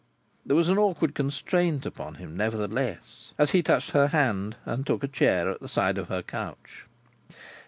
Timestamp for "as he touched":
3.37-3.91